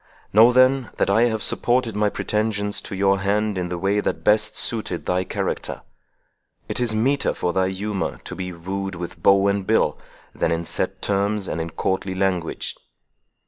Know 0.33 0.51
then, 0.51 0.89
that 0.97 1.11
I 1.11 1.25
have 1.25 1.43
supported 1.43 1.95
my 1.95 2.09
pretensions 2.09 2.81
to 2.81 2.95
your 2.95 3.19
hand 3.19 3.55
in 3.55 3.69
the 3.69 3.77
way 3.77 3.99
that 3.99 4.23
best 4.23 4.55
suited 4.55 5.05
thy 5.05 5.23
character. 5.23 5.83
It 6.67 6.79
is 6.79 6.95
meeter 6.95 7.35
for 7.35 7.53
thy 7.53 7.69
humour 7.69 8.17
to 8.23 8.33
be 8.33 8.51
wooed 8.51 8.95
with 8.95 9.21
bow 9.21 9.45
and 9.47 9.67
bill, 9.67 9.99
than 10.33 10.51
in 10.51 10.65
set 10.65 11.03
terms, 11.03 11.47
and 11.47 11.61
in 11.61 11.69
courtly 11.69 12.15
language." 12.15 12.75